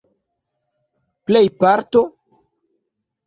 [1.25, 2.01] plejparto